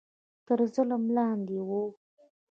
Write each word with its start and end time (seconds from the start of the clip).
تر 0.47 0.59
ظلم 0.75 1.03
لاندې 1.15 1.57
وو 1.67 1.83